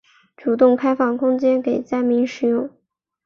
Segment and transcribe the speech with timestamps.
[0.35, 2.71] 主动开放空间给灾民使用